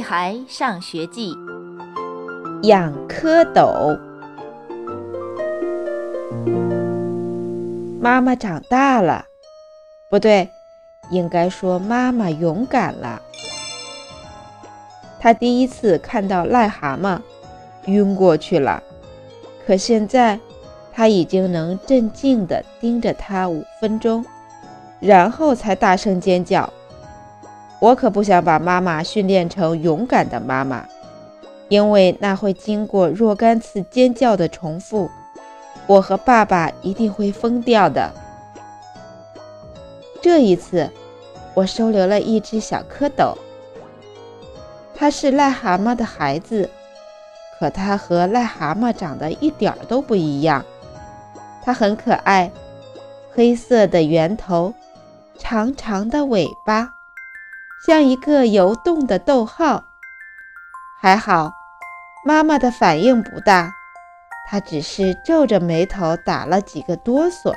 [0.00, 1.34] 孩上学记》
[2.62, 3.98] 养蝌蚪。
[8.00, 9.26] 妈妈长大了，
[10.08, 10.48] 不对，
[11.10, 13.20] 应该说妈妈勇敢了。
[15.18, 17.20] 她第一次看到癞蛤蟆，
[17.86, 18.82] 晕过去了。
[19.66, 20.40] 可现在，
[20.92, 24.24] 她已经能镇静地盯着它五分钟，
[24.98, 26.72] 然后才大声尖叫。
[27.80, 30.86] 我可不想把妈妈训练成勇敢的妈妈，
[31.68, 35.10] 因为那会经过若干次尖叫的重复，
[35.86, 38.12] 我和爸爸一定会疯掉的。
[40.20, 40.90] 这一次，
[41.54, 43.34] 我收留了一只小蝌蚪，
[44.94, 46.68] 它是癞蛤蟆的孩子，
[47.58, 50.62] 可它和癞蛤蟆长得一点都不一样。
[51.64, 52.50] 它很可爱，
[53.34, 54.74] 黑色的圆头，
[55.38, 56.99] 长长的尾巴。
[57.86, 59.84] 像一个游动的逗号。
[61.00, 61.50] 还好，
[62.24, 63.72] 妈妈的反应不大，
[64.48, 67.54] 她只是皱着眉头打了几个哆嗦。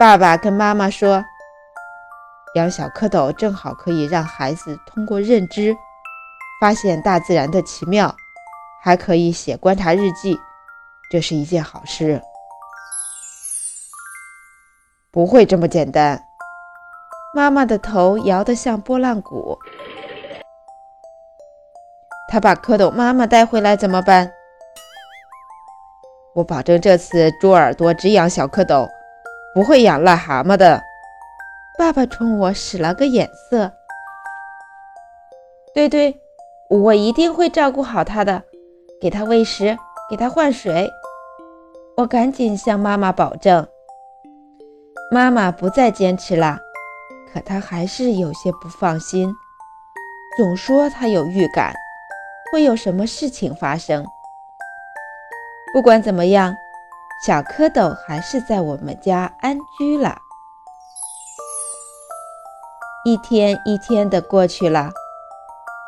[0.00, 1.24] 爸爸跟妈妈说
[2.56, 5.76] ：“养小蝌蚪正好可以让孩子通过认知
[6.60, 8.12] 发现大自然的奇妙，
[8.82, 10.36] 还可以写观察日记，
[11.08, 12.20] 这是一件好事。”
[15.12, 16.20] 不会这么简单。
[17.34, 19.58] 妈妈的头摇得像拨浪鼓。
[22.28, 24.30] 他把蝌蚪妈妈带回来怎么办？
[26.34, 28.86] 我保证这次猪耳朵只养小蝌蚪，
[29.54, 30.82] 不会养癞蛤蟆的。
[31.78, 33.72] 爸爸冲我使了个眼色。
[35.74, 36.20] 对对，
[36.68, 38.42] 我一定会照顾好它的，
[39.00, 39.76] 给它喂食，
[40.10, 40.90] 给它换水。
[41.96, 43.66] 我赶紧向妈妈保证。
[45.10, 46.58] 妈妈不再坚持了。
[47.32, 49.34] 可他还是有些不放心，
[50.36, 51.72] 总说他有预感，
[52.52, 54.04] 会有什么事情发生。
[55.72, 56.54] 不管怎么样，
[57.26, 60.18] 小蝌蚪还是在我们家安居了。
[63.04, 64.90] 一天一天的过去了，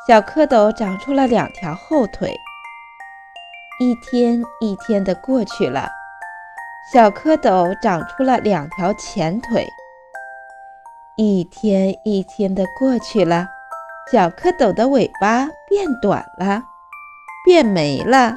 [0.09, 2.35] 小蝌蚪长出了两条后腿。
[3.81, 5.91] 一天一天的过去了，
[6.93, 9.67] 小蝌蚪长出了两条前腿。
[11.17, 13.47] 一天一天的过去了，
[14.11, 16.61] 小蝌蚪的尾巴变短了，
[17.45, 18.35] 变没了。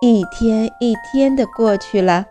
[0.00, 2.26] 一天一天的过去了，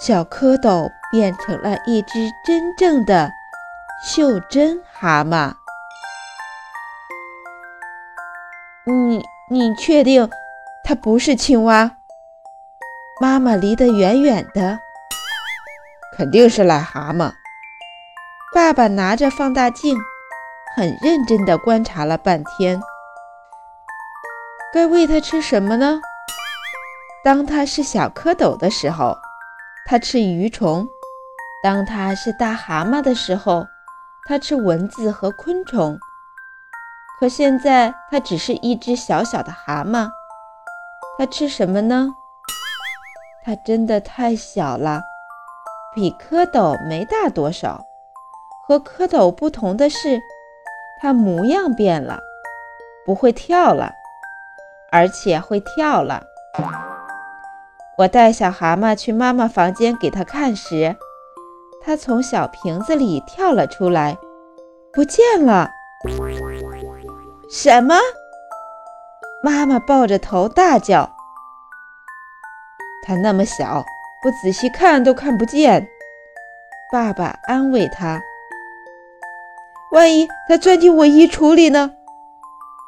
[0.00, 3.28] 小蝌蚪变成了一只真正的
[4.04, 5.52] 袖珍蛤蟆。
[8.84, 10.30] 你你确定
[10.84, 11.96] 它不是青蛙？
[13.20, 14.78] 妈妈离得远远的，
[16.16, 17.32] 肯定是癞蛤蟆。
[18.56, 19.98] 爸爸拿着放大镜，
[20.74, 22.80] 很认真地观察了半天。
[24.72, 26.00] 该喂它吃什么呢？
[27.22, 29.14] 当它是小蝌蚪的时候，
[29.84, 30.86] 它吃鱼虫；
[31.62, 33.66] 当它是大蛤蟆的时候，
[34.26, 35.98] 它吃蚊子和昆虫。
[37.20, 40.08] 可现在它只是一只小小的蛤蟆，
[41.18, 42.08] 它吃什么呢？
[43.44, 45.02] 它真的太小了，
[45.94, 47.85] 比蝌蚪没大多少。
[48.66, 50.20] 和蝌蚪不同的是，
[51.00, 52.20] 它模样变了，
[53.04, 53.92] 不会跳了，
[54.90, 56.24] 而且会跳了。
[57.96, 60.96] 我带小蛤蟆去妈妈房间给它看时，
[61.80, 64.18] 它从小瓶子里跳了出来，
[64.92, 65.70] 不见了。
[67.48, 67.94] 什么？
[69.44, 71.08] 妈妈抱着头大叫。
[73.06, 73.84] 它那么小，
[74.20, 75.86] 不仔细看都看不见。
[76.90, 78.20] 爸爸安慰他。
[79.92, 81.92] 万一它钻进我衣橱里呢？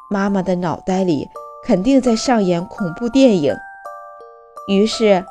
[0.09, 1.29] 妈妈的脑袋里
[1.65, 3.55] 肯定在上演恐怖电影。
[4.67, 5.23] 于是，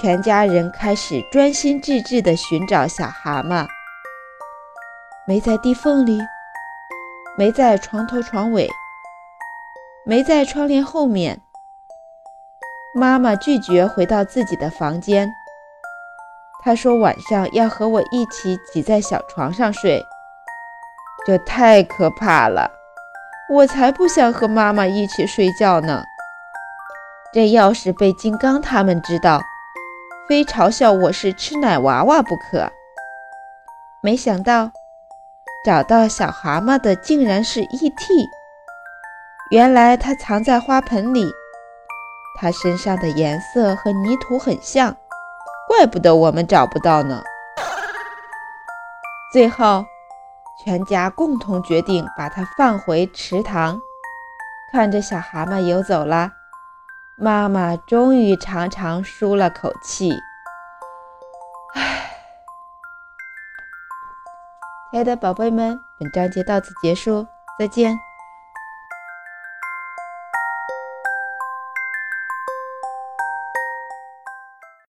[0.00, 3.66] 全家人开始专心致志地寻找小蛤蟆。
[5.26, 6.18] 没在地缝里，
[7.38, 8.68] 没在床头床尾，
[10.04, 11.40] 没在窗帘后面。
[12.94, 15.30] 妈妈拒绝回到自己的房间。
[16.64, 20.02] 她说晚上要和我一起挤在小床上睡。
[21.24, 22.68] 这太可怕了，
[23.48, 26.02] 我才不想和妈妈一起睡觉呢。
[27.32, 29.40] 这要是被金刚他们知道，
[30.28, 32.70] 非嘲笑我是吃奶娃娃不可。
[34.02, 34.72] 没想到，
[35.64, 38.28] 找到小蛤蟆的竟然是 E.T。
[39.52, 41.30] 原来它藏在花盆里，
[42.40, 44.96] 它身上的颜色和泥土很像，
[45.68, 47.22] 怪不得我们找不到呢。
[49.32, 49.84] 最后。
[50.64, 53.82] 全家共同决定把它放回池塘。
[54.70, 56.32] 看着小蛤蟆游走了，
[57.16, 60.12] 妈妈终于长长舒了口气。
[61.74, 62.10] 唉，
[64.90, 67.26] 亲爱的宝贝们，本章节到此结束，
[67.58, 68.11] 再见。